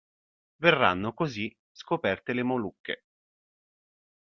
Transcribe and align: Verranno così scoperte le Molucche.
Verranno 0.55 1.13
così 1.13 1.55
scoperte 1.71 2.33
le 2.33 2.41
Molucche. 2.41 3.03